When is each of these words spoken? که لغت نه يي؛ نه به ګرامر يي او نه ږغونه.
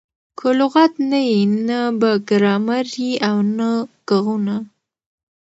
که 0.39 0.47
لغت 0.59 0.93
نه 1.11 1.19
يي؛ 1.29 1.41
نه 1.67 1.79
به 1.99 2.11
ګرامر 2.29 2.85
يي 2.99 3.11
او 3.29 3.37
نه 3.57 3.69
ږغونه. 4.07 4.57